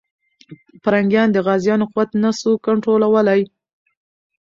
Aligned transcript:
پرنګیان 0.83 1.27
د 1.31 1.37
غازيانو 1.47 1.85
قوت 1.93 2.09
نه 2.23 2.31
سو 2.39 2.51
کنټرولولی. 2.65 3.41